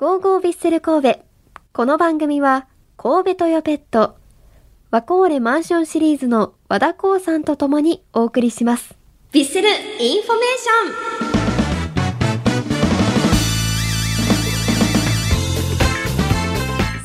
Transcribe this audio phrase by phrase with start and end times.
[0.00, 1.20] ゴーゴーヴィッセル神戸。
[1.74, 2.66] この番組は、
[2.96, 4.16] 神戸トヨペット、
[4.90, 8.94] ワコーレマンションシリーズの和田興産と共にお送りします。
[9.30, 10.68] ヴィッセルインフォメーシ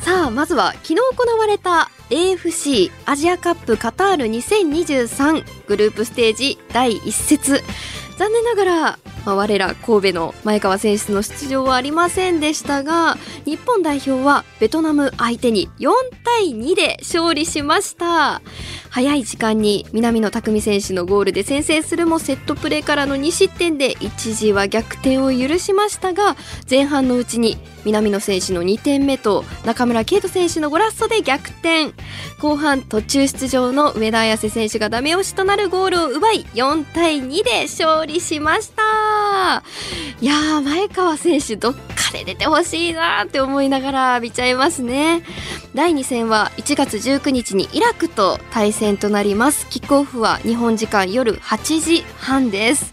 [0.00, 7.62] ンさあ、まずは昨日行われた AFC アジアカップカタール2023グループステージ第1節。
[8.16, 15.90] 残念ながら、まあ、我ら神戸の前川選手の出場はありませんでしたが日本代表はベトナム相手に4
[16.24, 18.40] 対2で勝利しました。
[18.90, 26.34] 早い時間に南野拓実選手のゴールで先制するもセットプレーからの2失点で一時は逆転を許しましたが
[26.70, 31.92] 前半のうちに南野選手の2点目と中村敬斗選手のゴラッソで逆転。
[32.40, 39.15] 後半途中出場の上田綺世選手がダメ押しとなるゴールを奪い4対2で勝利しました。
[40.20, 45.22] いやー前川選手どっかで出てほしいなって思いながら見ちゃいますね。
[45.74, 49.68] 第2戦は1月19日にイラクと対戦となります。
[49.68, 52.92] キックオフは日本時間夜8時半です。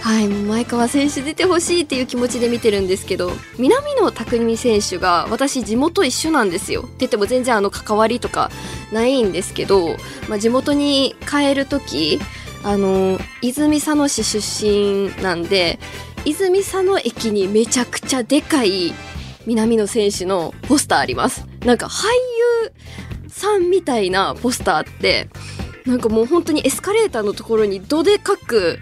[0.00, 6.82] はい、もう前川選手出てほしいっていう気持ちで見てるんですけど南野拓実選手が私地元一緒なんですよ。
[6.82, 8.50] って言っても全然あの関わりとか
[8.92, 9.96] ないんですけど、
[10.28, 12.20] まあ、地元に帰る時
[12.66, 15.78] あの泉佐野市出身なんで
[16.24, 18.92] 泉佐野駅にめちゃくちゃでかい
[19.46, 21.46] 南野選手のポスターあります。
[21.64, 22.06] なんか俳
[22.64, 22.72] 優
[23.28, 25.28] さんみたいなポスターって
[25.84, 28.80] なんかもう本当にエスカレーターのところにどでかく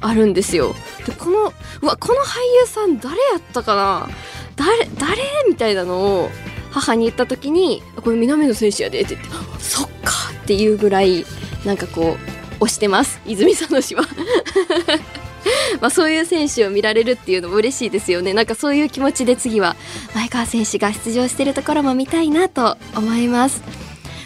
[0.00, 0.74] あるんですよ。
[1.06, 4.08] でこのうわこの俳優さん誰やったかな？
[4.56, 6.28] 誰誰みたいなのを
[6.72, 11.24] 母に言った時に「これ南野選手やで」って言って「そっか」っていうぐらい
[11.64, 12.31] なんかこう
[12.66, 13.20] 推してます。
[13.26, 14.04] 泉佐野市は。
[15.80, 18.32] まあそういう選手を見られるっていうのも嬉しいですよね。
[18.32, 19.76] なんかそういう気持ちで次は
[20.14, 23.62] 前川選手が出場してるところも見たいなと思います、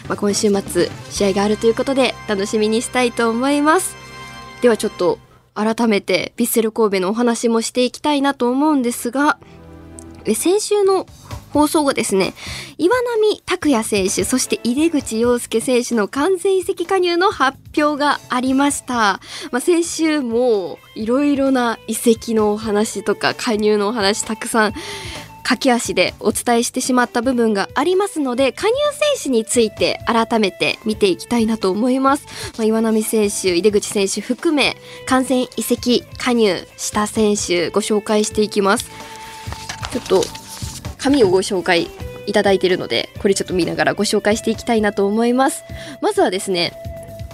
[0.07, 3.95] まあ、今週末試合があるということで楽しみにしたいと思います。
[4.61, 5.19] ではちょっと
[5.55, 9.39] 改めてヴィッセル神戸のお話もしていきたいなと思うんですが
[10.25, 11.07] え先週の
[11.51, 12.33] 放送後ですね。
[12.77, 19.19] 岩波拓也選手そして井出口洋介選手の完全移籍加入の発表がありました、
[19.51, 24.73] まあ、先週もいろいろな移籍のお話とか加入のお話たくさん
[25.43, 28.73] 駆け足でお伝えしてしまった部分がありますので加入
[29.15, 32.25] 選手について改めて見ていきたいなと思います、
[32.57, 34.75] まあ、岩波選手井出口選手含め
[35.05, 38.89] 完全移籍加入した選手ご紹介していきます。
[39.91, 40.46] ちょっと
[40.97, 41.89] 紙をご紹介
[42.25, 45.63] いただいているのでこれちょっと見ながらご紹介していきたいなと思います。
[46.01, 46.73] まずはですね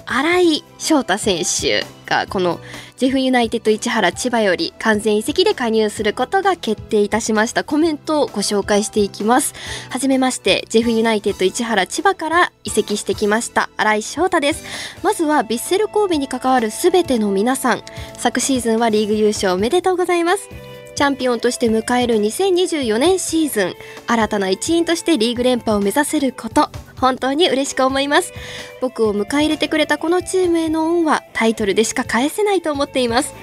[0.05, 2.59] 新井翔太選手がこの
[2.97, 7.63] ジェフユナイテッド市原千葉より完全移籍で加入することが決定いたしました。
[7.63, 9.53] コメントをご紹介していきます。
[9.89, 14.63] はじめましてジェフユナイテッド市原千葉から移籍してきました新井翔太です。
[15.03, 17.83] まずはヴィッセル神戸に関わるすべての皆さん。
[18.17, 20.72] 昨シーズンはリーグ優勝おめでとうございます。
[20.95, 23.75] チャンピオンとして迎える2024年シーズン。
[24.07, 26.69] 新たな一員としてリーグ連覇を目指せること。
[26.99, 28.31] 本当に嬉しく思います。
[28.79, 33.33] 僕を迎え入れてくれたこのチームへの恩はタイトルでしか返せないと思っています。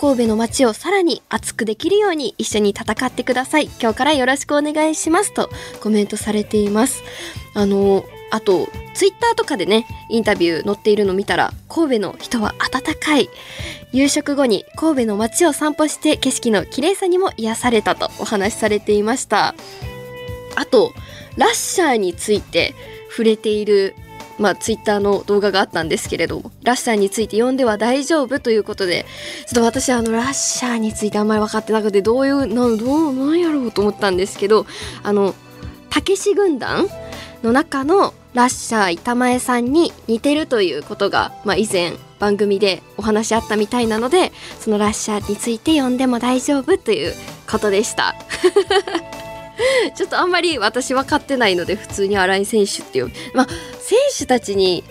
[0.00, 3.70] 神戸の街をさらに熱くできるように一緒に戦ってください。
[3.80, 5.48] 今日からよろしくお願いしますと
[5.80, 7.02] コメントされています。
[7.54, 8.04] あの
[8.36, 13.30] あとツイッターとかでねインタビュー載っているの見たら神戸の人は温かい。
[13.92, 19.54] 夕食後に神戸の街を散歩して景色の綺麗さにも癒されたとお話しされていました。
[20.54, 20.92] あと
[21.38, 22.74] ラッシャーについて
[23.08, 23.94] 触れている
[24.38, 29.06] まあ、ツイッターの動画があったんですけれどもラッシャーについて読んでは大丈夫ということで
[29.46, 34.66] ちょっと私あのラッシャーについてあんまり分かってなくてどういうなどうなんやろうと思ったんですけど
[35.02, 35.34] あの
[35.88, 36.86] たけし軍団
[37.42, 44.30] の中のラッシャー板前さんに似てるということが、まあ、以前番組でお話あったみたいなので
[44.60, 47.14] そのラッシャーについて読んでも大丈夫という
[47.50, 48.14] ことでした。
[49.96, 53.10] ちょっとあんまり私分かってないので普通に新井選手っていう。
[53.32, 53.46] まあ
[53.80, 54.84] 選手たちに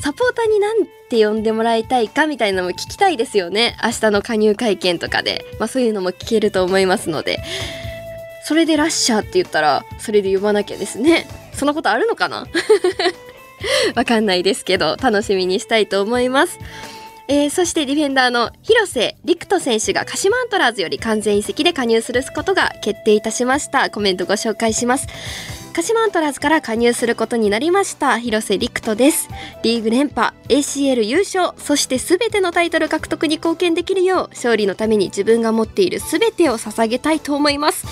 [0.00, 3.78] サポーターになんて呼んでもらいたいかみたいなのも聞きたいですよね。
[3.82, 7.40] 明日の加入会見とかで、まあ、そういうのも聞けると思いますので。
[8.44, 11.26] それでラッシャーって言ったらそれで呼ばなきゃですね。
[11.60, 12.46] そんなことあるのかな？
[13.94, 16.58] わかんないですけど楽しみにしたいと思います。
[17.28, 23.90] えーそしてディフェンダーの広瀬陸斗選手が鹿島アントラーズより完全移籍で加入することが決定いたしました。
[23.90, 25.06] コメントご紹介します。
[25.74, 28.18] 鹿島アントラーズから加入することになりました。
[28.18, 29.28] 広瀬陸斗です。
[29.62, 37.86] リーグ連覇 ACL 優勝そして全てのタイトル獲得に貢献できるよう勝利のために自分が持っている全てを捧げたいと思います。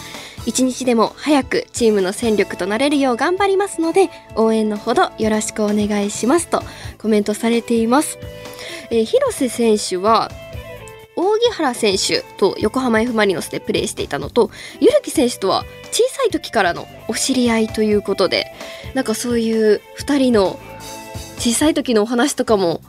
[0.48, 6.62] 一日でも早くチームの戦力となれるよう頑張りますので応援のほどよろしくお願いしますと
[6.96, 8.18] コメントされています、
[8.90, 10.30] えー、広瀬選手は
[11.16, 14.50] 扇原選手と横浜 F・ マリノスでプレーしていたのと
[14.80, 18.46] ゆるき選手とは小さい時からのお知り合いということで
[18.94, 20.58] なんかそういう2人の
[21.36, 22.80] 小さい時のお話とかも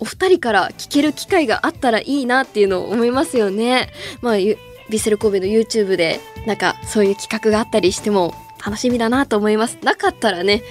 [0.00, 3.90] お二人から聞ける機会があったらいいなっていうのを思いますよね。
[4.20, 4.34] まあ、
[4.88, 9.78] ヴィセル神戸の YouTube でなんかそういう企画があったりしても楽しみだなと思います。
[9.82, 10.62] なかったらね、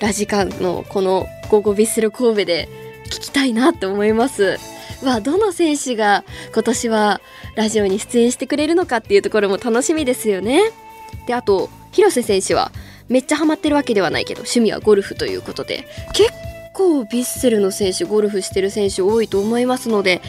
[0.00, 2.68] ラジカンのこの午後ヴィッセル神戸で
[3.06, 4.58] 聞きたいなって思います。
[5.02, 6.24] はどの選手が
[6.54, 7.20] 今年は
[7.56, 10.70] ラジオに出演してくれるのかっていうところも楽しみですよね。
[11.26, 12.72] であと広瀬選手は
[13.08, 16.30] めっちゃハマってるわけではないけど趣味はゴルフということで結
[16.72, 20.22] 構ヴィッセルの選手ゴルフしてる選手多いと思いますので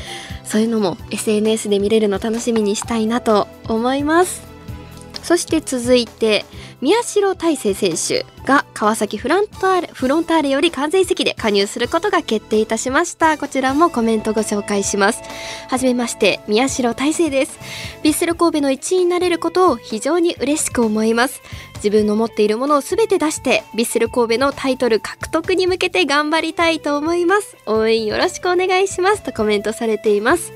[0.43, 4.43] そういうのも SNS で見れるの楽しみにしたいなと思います。
[5.23, 6.45] そして続いて
[6.81, 8.25] 宮代大成選手。
[8.45, 13.37] が川崎フロンターレフロンターレより完全移籍で加入することが決定いたしました。
[13.37, 15.21] こちらもコメントご紹介します。
[15.69, 17.59] はじめまして宮代大成です。
[18.03, 21.41] ヴィッセル神戸の一員になれることを非常に嬉しく思います。
[21.75, 27.57] 自分の持っているものを全て出してヴィッセル神戸のタイトル獲得に向けて頑張りたいと思います。
[27.65, 29.23] 応援よろしくお願いします。
[29.23, 30.53] とコメントされています。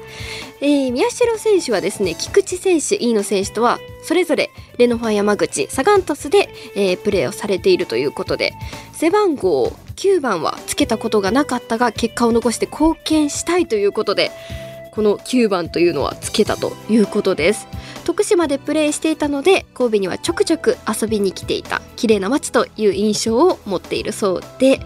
[0.59, 8.53] えー、宮代選手はですね菊池選手飯野選手とはそれぞれレノファ山口サガン鳥栖で、えー、プレーをされているいるということで
[8.91, 14.31] 背番号9番はつけたことがなかったが結果を残して貢献したいということで
[14.91, 17.67] この9番というのはつけたということです。
[18.03, 24.79] 徳島でプレーしていたので神戸にはちょくちょく遊びに来ていた綺麗な街という印象を持っているそうで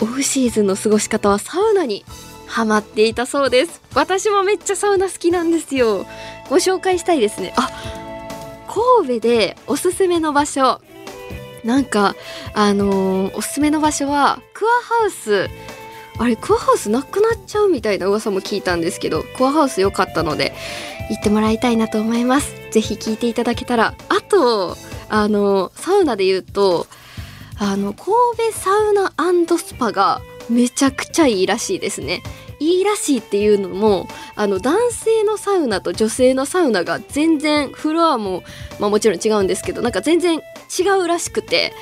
[0.00, 2.04] オフシーズンの過ごし方はサウナに
[2.46, 3.80] ハマっていたそうです。
[3.94, 6.06] 私もめっちゃサウナ好きなんですよ。
[6.50, 7.54] ご紹介したいですね。
[7.56, 7.70] あ
[8.68, 10.80] 神戸でおすすめの場所。
[11.64, 12.16] なんか
[12.54, 14.68] あのー、おすすめの場所はクア
[15.00, 15.48] ハウス。
[16.18, 20.52] あれクアハウスなくなっちゃうみたいな噂も聞いたんですけどクアハウス良かったので
[21.08, 22.54] 行ってもらいたいなと思います。
[22.70, 23.94] ぜひ聞いていただけたら。
[24.08, 24.76] あと
[25.08, 26.86] あのサウナで言うと
[27.58, 29.12] あの神戸サウナ
[29.58, 32.22] スパがめちゃくちゃいいらしいですね。
[32.62, 38.42] いいらしいっていうのもあの男性のサウナと女性のサウナが全然フロアも、
[38.78, 41.72] まあ、もちろん違うんですけどなんか全然違うらしくて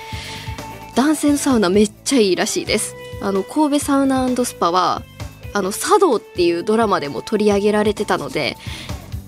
[0.97, 5.03] 男性のサウナめっちゃいいらしいですあの神戸サウナスパは
[5.53, 8.57] あの茶道っていうドラマでも取り上げられてたので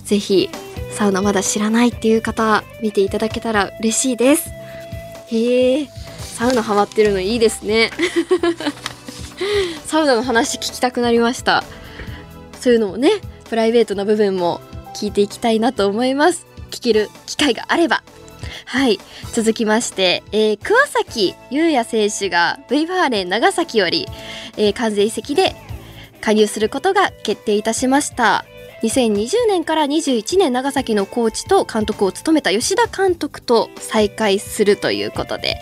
[0.04, 0.48] ぜひ
[0.92, 4.50] サウナまだ知らないっていう方見ていただけたら嬉しいです。
[5.28, 5.88] へえ
[6.20, 7.90] サウナハマってるのいいですね。
[9.86, 11.64] サウナの話聞きたくなりました。
[12.60, 13.10] そういうのもね
[13.48, 14.60] プライベートな部分も
[14.94, 16.46] 聞いていきたいなと思います。
[16.70, 18.02] 聞ける機会があれば。
[18.66, 18.98] はい。
[19.32, 24.06] 続きまして、えー、桑崎優也選手が V ファーレン長崎より、
[24.56, 25.54] えー、完全移籍で
[26.20, 28.44] 加入することが決定いたしました。
[28.82, 35.60] 2020年から21年長崎のコーチと監督を務めた吉田監督と再会するということで、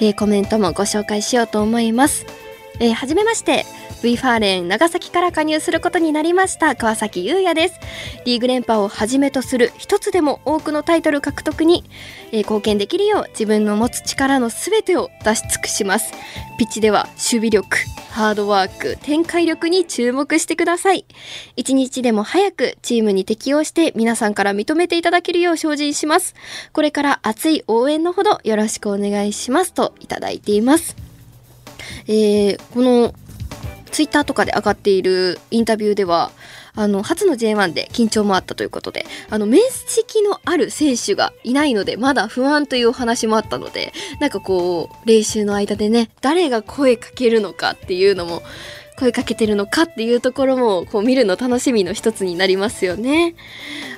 [0.00, 2.24] えー、コメントもご紹介しようと思います。
[2.80, 3.64] えー、はじめまして。
[4.02, 6.74] V ファーレン長崎から加入することになりました。
[6.74, 7.74] 川崎優也です。
[8.24, 11.84] リーグ連覇をはじめとする一つでも多くのタイトル獲得に、
[12.32, 16.12] えー、貢献できるよう自分の持つ力のすべてを出し尽くします。
[16.58, 17.76] ピッチでは守備力
[18.10, 21.06] ハードワーク展開力に注目してください。
[21.56, 26.34] 一日でも早くチームに適応して皆さんから認めていただけるよう精進します。
[26.72, 29.72] これから熱い応援のほどよろしくお願いします。
[29.72, 31.11] といただいています。
[32.06, 33.14] えー、この
[33.90, 36.32] ツイッターとかで上がっているインタビューでは
[36.74, 48.42] あの初の J1 で緊張もあったということであの面識のある選手がいないのでまだ不安というお話もあったのでなんかこう練習の間でね誰が声かけるのかっていうのも
[48.98, 53.34] 声かけてるのかっていうところもこう見るの楽しみの一つになりますよね。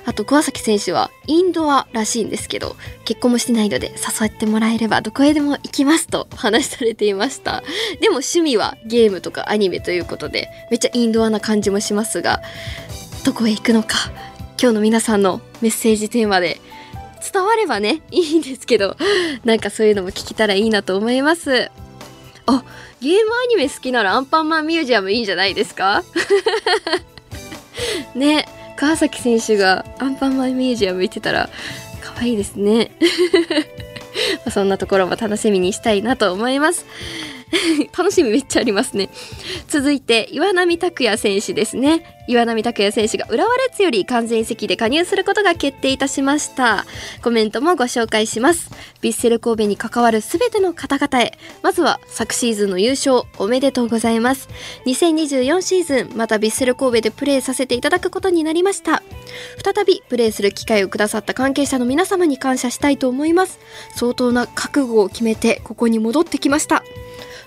[0.05, 2.75] あと桑崎選手はインドアらしいんですけど
[3.05, 7.63] 結婚もしてないので誘ってもらえればどこへでも行きますとお話しされていました。
[8.01, 12.41] でも趣味はゲームとかアニメということでめっちゃインドアな感じもしますが
[13.25, 13.95] どこへ行くのか。
[14.57, 16.61] 今日の皆さんのメッセージテーマで
[17.33, 18.95] 伝わればねいいんですけど
[19.43, 21.69] なんかそういうのも聞けたらいいなと思います。
[22.47, 22.63] あ
[23.01, 26.03] ゲームアニメ好きならアンパンマンミュージアムいいんじゃないですか？
[28.15, 28.47] ね
[28.77, 31.49] 川崎選手がアンパンマンミュージアム行ってたら
[32.01, 32.91] 可愛いですね。
[34.51, 36.85] そんなところも楽しみにしたいなと思います。
[37.97, 39.09] 楽しみめっちゃありますね。
[39.67, 42.15] 続いて岩波拓也選手ですね。
[42.27, 46.85] 岩波拓也選手が浦和レッズより完全移籍で加入することが決定いたしました。
[47.21, 48.71] コメントもご紹介します。
[49.01, 51.37] ヴィッセル神戸に関わるすべての方々へ。
[51.61, 54.49] まずは昨シーズンの優勝おめでとうございます。
[54.87, 59.03] 2024シーズンまたヴィッセル神戸でプレーさせていただくことになりました。
[59.63, 63.59] 再びプレーする機会をくださった関係者の皆様に感謝したいと思います。
[63.95, 66.83] 相当な覚悟を決めてここに戻ってきました。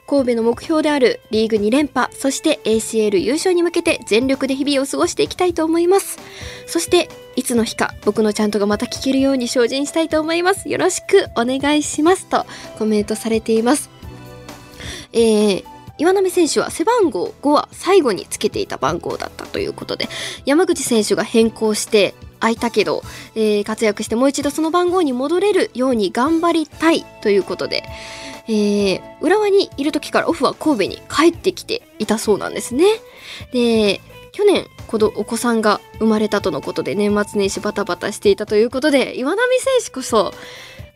[0.08, 6.18] 神戸の目標であるリーグ2連覇そして ACL 優勝に向けて全力で日々を過ごしていきたいと思います。
[6.66, 10.70] そしていつの日か僕のちゃんとがまた聞けるように精進したいと思います。
[10.70, 12.26] よろしくお願いします。
[12.26, 12.46] と
[12.78, 13.90] コメントされています。
[15.12, 15.64] えー
[16.00, 20.08] 岩波選手は背番号5は最後につけていた番号だったということで
[20.46, 23.02] 山口選手が変更して空いたけど、
[23.34, 27.84] えー、活躍してもう一度その番号に戻れるように頑張りたいということで、
[28.48, 32.84] えー、浦和にいる時からオフは神戸に帰ってきていたそうなんですね。
[33.52, 34.00] で
[34.32, 40.32] 去年このお子さんが生まれたとのことで年末年始バタバタしていたということで岩波選手こそ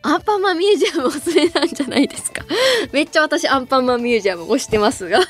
[0.01, 2.43] アンパンマンミュージアムおすすめなんじゃないですか。
[2.91, 5.21] めっちゃ私アンパンマンミュージアム推してますが。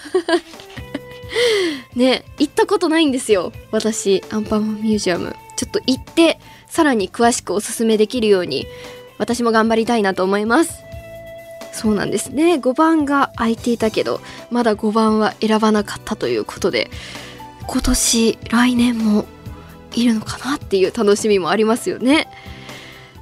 [1.95, 5.35] ね行ったことないんですよ私アンパンマンミュージアム。
[5.55, 8.65] ちょっと行ってさらに詳しくおすすめできるように
[9.17, 10.83] 私も頑張りたいなと思います。
[11.71, 12.55] そうなんですね。
[12.55, 16.89] 5番が空いていたけどまだ5番は選ばなかったということで
[17.67, 19.25] 今年来年も
[19.93, 22.27] いるのかなっていう楽しみもありますよね。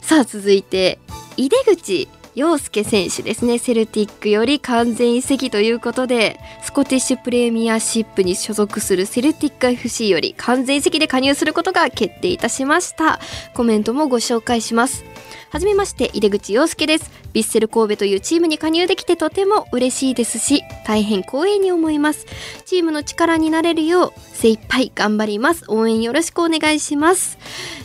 [0.01, 0.99] さあ続いて
[1.37, 2.09] 井出口。
[2.35, 3.57] 陽介選手ですね。
[3.57, 13.19] セルティックより完全移籍ということでスコティッシュプレミアシップに所属するセルティック FC より完全移籍で加入することが決定いたしました。
[13.53, 15.10] コメントもご紹介します。
[15.51, 17.11] はじめまして井出口洋介です。
[17.33, 22.25] ヴィッセル神戸というチームに加入できてとても嬉しいですし大変光栄に思います。
[22.63, 25.65] チームの力になれるよう精一杯頑張ります。
[25.67, 27.37] 応援よろしくお願いします、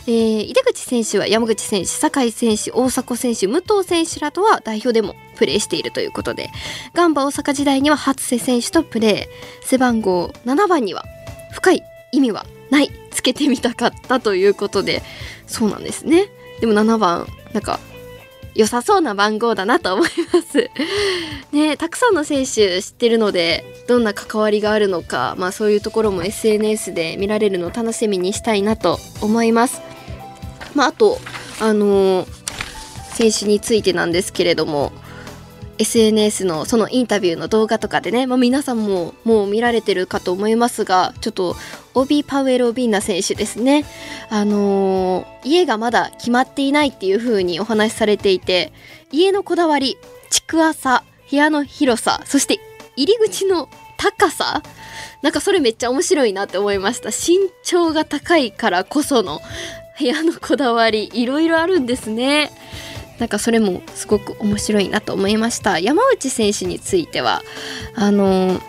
[0.07, 6.49] えー、井出口選手は山口選手酒井選手大迫選手武藤選手らとは代表でもプレーしているということで
[6.93, 9.67] ガンバ大阪時代には初瀬選手とプレー。
[9.67, 11.03] 背番号7番には
[11.51, 11.83] 深い
[12.13, 12.89] 意味はない。
[13.11, 15.03] つけてみたかったということで
[15.47, 16.29] そうなんですね。
[16.61, 17.79] でも7番なんか
[18.57, 20.69] 良さそうな番号だなと思います
[21.53, 29.81] ねたくさんの選手知ってるのでどんな関わりがあるのか、まあ、そういうところも SNS で見られるのを楽しみにしたいなと思います。
[30.73, 31.19] まあ、あと、
[31.59, 32.27] あのー、
[33.13, 34.91] 選手についてなんですけれども
[35.79, 41.55] SNS のそのインタビューの動画とかでね、まあ、皆さんももう見られてるかと思いますがちょっと
[41.97, 43.83] オビ・パウエル・オビンナ選手ですね。
[44.29, 48.71] あのー、家がまだ決まっていないっていう風にお話しされていて
[49.11, 49.97] 家のこだわり
[50.29, 52.59] 築浅部屋の広さそして
[52.95, 54.61] 入り口の高さ
[55.21, 57.09] なんかそれめっちゃ面白いなって思いました。
[57.09, 59.41] 身長が高いからこその
[59.99, 62.51] 部屋のこだわりいろいろあるんですね。
[63.17, 65.79] なんかそれもすごく面白いなと思いました。
[65.79, 67.41] 山内選手については
[67.95, 68.61] あの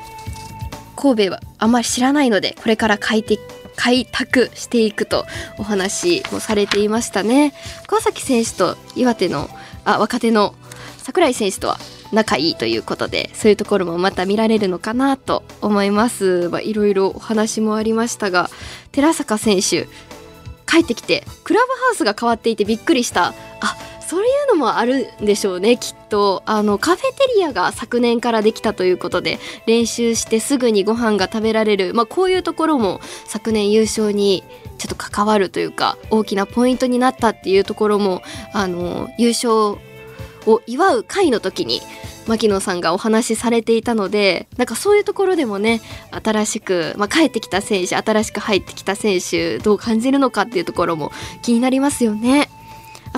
[1.01, 5.25] 神戸はあまり知らないのでこれから開拓していくと
[5.57, 7.55] お話もされていましたね。
[7.87, 9.49] 川崎選手と岩手の
[9.85, 10.57] あ若手の
[10.99, 11.79] 櫻井選手とは
[12.13, 16.51] 仲いいということでそういうところもまた見られるのかなと思います。
[16.65, 18.51] いろいろお話もありましたが
[18.91, 19.87] 寺坂選手
[20.67, 23.35] 帰ってきてクラブハウスが変わっていてびっくりした。
[23.61, 23.77] あ
[24.09, 34.45] そういうのもあるんでしょうねきっとあのカフェテリアが昨年からできたということで練習してすぐにご飯が食べられる、まあ、こういうところも昨年優勝に
[34.79, 38.23] ちょっと関わるというか大きなポイントになったっていうところも
[38.55, 39.53] あの優勝
[40.47, 41.83] を祝う会の時に
[42.27, 51.13] 牧野さんがお話しされていたのでなんかそういうところでもね新しく、まあ、帰ってきた選手新しく入ってきた選手どう感じるのかっていうところも
[51.43, 52.49] 気になりますよね。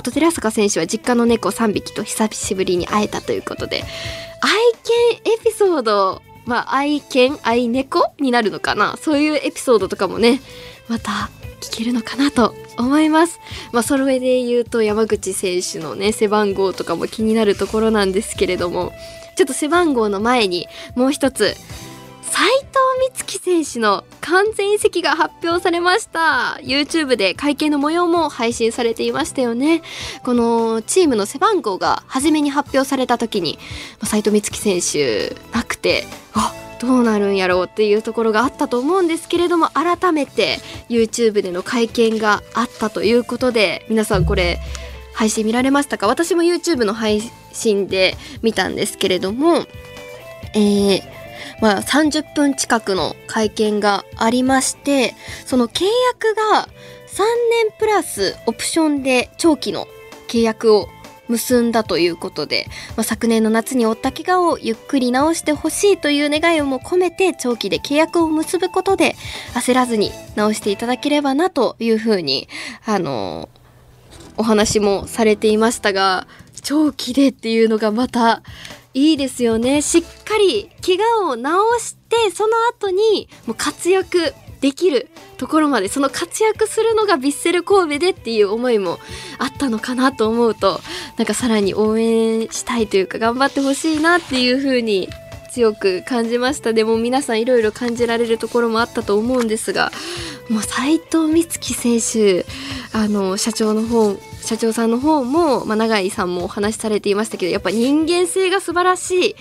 [0.01, 3.83] あと寺坂選手は実家の猫3匹と久しぶりに会えたということで
[4.41, 8.97] 愛犬エピソードまあ愛犬愛猫になるのかな？
[8.97, 10.41] そういうエピソードとかもね
[10.87, 11.29] また
[11.59, 13.39] 聞けるのかなと思います。
[13.73, 18.91] まあ、それで言うと山口選手のね背番号とかも気になるところなんですけれども
[19.35, 21.55] ちょっと背番号の前にもう一つ
[23.51, 26.57] 選手の完全移籍が発表されました。
[26.61, 29.81] YouTube で会見の模様も配信されていましたよね。
[30.23, 33.59] このチームの背番号が初めに発表された時に
[34.03, 44.59] 斉藤美月選手なくてあどうなるんやろうっていうところがあったと思うんですけれども改めて YouTube での会見があったということで皆さんこれ
[45.13, 46.07] 配信見られましたか？
[46.07, 49.65] 私も YouTube の配信で見たんですけれども
[50.53, 51.03] えー、
[51.61, 56.67] まあ、30分近くの会見がありましてその契約が
[57.07, 57.23] 3
[57.65, 59.87] 年プラスオプションで長期の
[60.27, 60.89] 契約を
[61.31, 62.65] 結んだということで、
[62.97, 69.15] まあ、昨年の夏に負った怪我をゆっくり治してほしいという願いをも込めて長期で契約を結ぶことで
[69.53, 72.47] 焦らずに治していただければなというふうに
[72.85, 73.49] あの
[74.37, 76.27] お話もされていましたが
[76.61, 78.43] 長期でっていうのがまた
[78.93, 79.81] いいですよね。
[79.81, 88.99] しっかり怪我を治してその後にもう活躍できるところまでその活躍するのがヴィッセル神戸でっていう思いも
[89.39, 90.79] あったのかなと思うと
[91.17, 95.09] なんかさらに応援したいというか頑張ってほしいなっていう風に
[95.51, 96.71] 強く感じました。
[96.71, 99.91] でも皆さんいろいろ感じられるところもあったと思うんですが
[100.49, 102.45] もう斉藤美月選手
[102.93, 109.35] あの社長の方社長さんの方も、まあ、永井さんもお話しされていましたけどやっぱ人間性が素晴らしい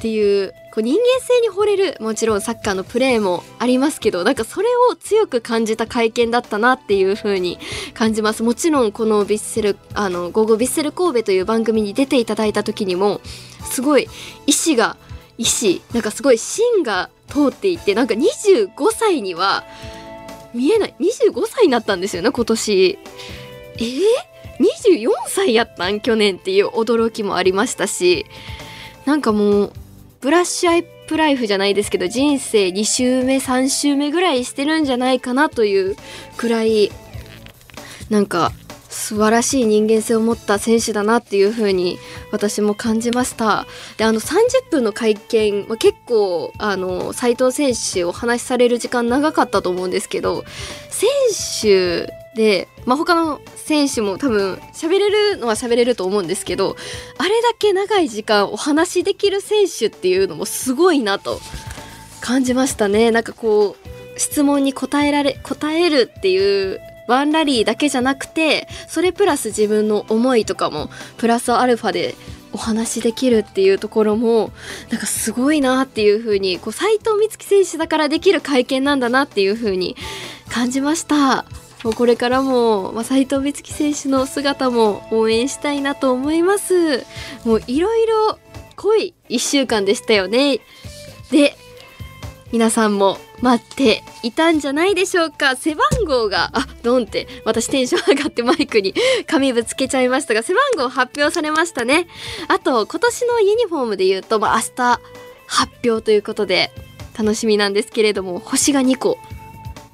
[0.00, 7.58] っていうこう人間性に惚れるもちろんサッカーのプレーもありますけどなんかそれを強く感じた会見だったなっていう風に
[7.92, 8.42] 感じます。
[8.42, 13.20] もちろんこのヴィッセルあの午後ヴィッセル神戸という番組に出ていただいた時にも
[13.70, 14.08] すごい
[14.46, 14.96] 意志が
[15.36, 19.64] 意志なんかすごい芯が通っていてなんか25歳には
[20.54, 22.98] 見えない25歳になったんですよね今年。
[23.80, 23.98] えー、
[24.58, 26.00] 24歳やったん？
[26.00, 28.26] 去年っていう驚きもありましたし。
[29.06, 29.72] なんかもう
[30.20, 35.96] ブラッシュアイプライフじゃないですけど人生2周目3周目ぐらいしてるんじゃないかなという
[36.36, 36.92] くらい
[38.10, 38.52] なんか
[38.88, 41.98] 素晴らしい人間性を持った選手だなっていう風に
[42.30, 43.66] 私も感じました。
[43.96, 50.44] であの30分の会見、まあ、結構あの斉藤選手お話しされる時間長かったと思うんですけど
[50.90, 51.08] 選
[51.62, 56.74] 手で、まあ、他の選手も多分喋れるのは喋れると思うんですけど
[57.18, 61.38] あれだけ長い時間お話しできる選手っていうのもすごいなと
[62.20, 63.76] 感じましたねなんかこ
[64.16, 72.16] う質問に答えられ答えるっていうワンラリーだけじゃなくてそれプラス自分の思いとかもプラスアルファで
[72.52, 74.50] お話できるっていうところも
[74.90, 79.96] なんかすごいなっていう風にこう斉藤美月選手だからできる会見なんだなっていう風に
[80.48, 81.44] 感じました。
[81.84, 86.98] もうこれからも、まあ、斉藤美月選手の姿も応援したいなと思います。
[87.44, 88.38] もういろいろ
[88.76, 90.60] 濃い1週間でしたよね。
[91.30, 91.56] で
[92.52, 95.56] 皆さんも待っていたんじゃないでしょうか。
[95.56, 98.92] 背番号があドンって私テンション上がってマイクに
[99.26, 102.08] 紙ぶつけちゃいましたが背番号発表されましたね。
[102.48, 105.00] あと今年のユニフォームで言うと、まあ、明日
[105.46, 106.70] 発表ということで
[107.16, 109.18] 楽しみなんですけれども星が2個。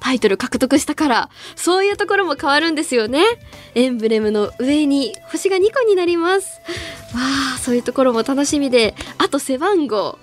[0.07, 3.25] タイトル獲得したからそういうところも変わるんですよね。
[3.75, 6.61] エンブレムの上に星が2個になります。
[7.13, 7.19] わ
[7.55, 8.95] あそういうところも楽しみで。
[9.17, 10.17] あと背番号。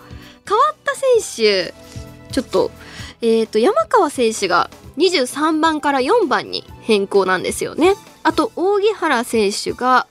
[0.49, 1.75] 変わった選手。
[2.33, 2.71] ちょっと
[3.21, 7.95] えっ、ー、と山川選手が23番から4番に変更なんですよね。
[8.23, 10.07] あと扇原選手が、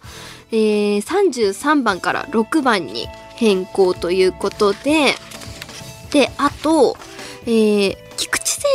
[0.52, 3.08] えー、33番から6番に
[3.38, 5.16] 変更ということで。
[6.12, 6.96] であと、
[7.48, 8.03] えー、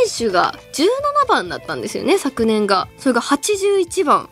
[0.07, 2.87] 手が17番だったんですよね昨年が。
[2.97, 4.29] それが81番。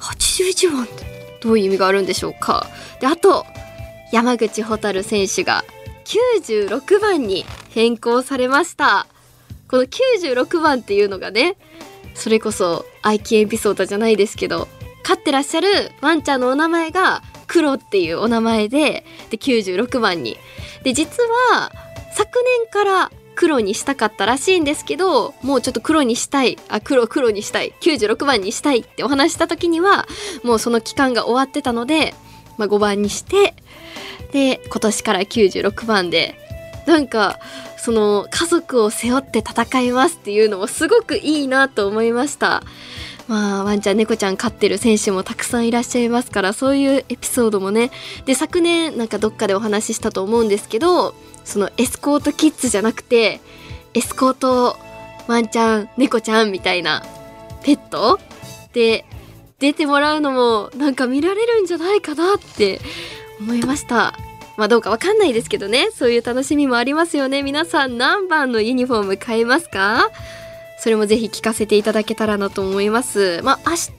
[0.00, 2.66] 81番ってどういう意味があるんでしょうか。
[3.00, 3.46] であと
[4.12, 5.64] 山口蛍選手が
[6.04, 9.06] 96番に変更されました。
[9.68, 11.56] この96番っていうのがね
[12.14, 14.68] それこそ愛機エピソードじゃないですけど
[15.02, 15.68] 飼ってらっしゃる
[16.00, 20.36] ワンちゃんのお名前が黒っていうお名前でで96番に。
[20.82, 21.72] で実は
[22.12, 30.06] 昨年から黒にしたかったらしいんですけどもうちょっと黒にしたいあ黒黒にしたい96番にしたいってお話した時には
[30.42, 32.14] もうその期間が終わってたので、
[32.58, 33.54] まあ、5番にして
[34.32, 36.34] で今年から96番で
[36.86, 37.38] なんか
[37.78, 42.62] その家族を背負って戦いますっていうのもすごくいいなと思いました。
[43.28, 47.90] まあ、ワンちゃん猫ちゃん飼ってる選手もたくさんいらっしゃいますからそういうエピソードもね
[48.26, 53.40] で昨年なんかどっかでお話ししたと思うんですけどそのエスコートキッズじゃなくて
[53.92, 54.76] エスコート
[55.28, 57.02] ワンちゃん猫ちゃんみたいな
[57.62, 58.18] ペット？
[58.72, 59.04] で
[59.60, 62.80] 出てもらうのもなんか見られるんじゃないかなって
[63.40, 64.14] 思いました。
[64.56, 65.90] まあどうかわかんないですけどね。
[65.92, 67.42] そういう楽しみもありますよね。
[67.42, 70.10] 皆さん何番のユニフォーム買えますか？
[70.78, 73.40] それもぜひ聞かせていただけたらなと思います。
[73.42, 73.92] まあ明日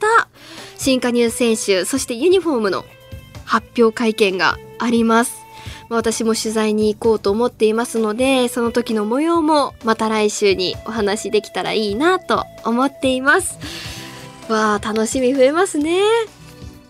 [0.78, 2.86] 新加入選手そしてユニフォームの
[3.46, 5.45] 発表会見があります。
[5.90, 13.60] 私も取材に行こうと思っていますのでその時の模様もまた来週にお話できたらいいなと思っています。
[14.50, 16.02] わあ楽しみ増えますね。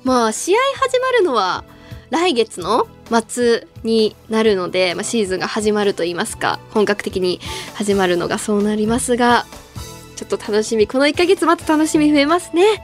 [0.03, 1.63] まあ試合始まるのは
[2.09, 2.87] 来月の
[3.27, 7.39] 末になるので、まあ、シーズンが始まると言いますか本格的に
[7.75, 9.45] 始まるのがそうなりますが
[10.15, 12.81] ちょっと楽しみこの1ヶ月また楽しみ増えますね。